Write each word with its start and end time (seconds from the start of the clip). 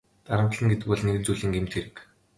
Дарамтална 0.27 0.69
гэдэг 0.71 0.87
бол 0.89 1.03
нэгэн 1.05 1.23
зүйлийн 1.25 1.53
гэмт 1.55 1.71
хэрэг. 1.75 1.95